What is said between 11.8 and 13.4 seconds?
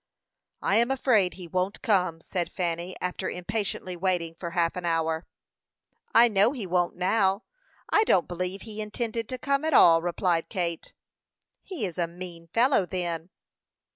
is a mean fellow, then."